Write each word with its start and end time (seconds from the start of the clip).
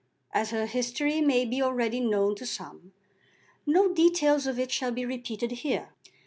As 0.33 0.49
her 0.49 0.65
history 0.65 1.21
may 1.21 1.45
be 1.45 1.61
already 1.61 1.99
known 1.99 2.33
to 2.37 2.45
some, 2.47 2.91
no 3.67 3.93
details 3.93 4.47
of 4.47 4.57
it 4.57 4.71
shall 4.71 4.91
be 4.91 5.05
repeated 5.05 5.51
here. 5.51 5.89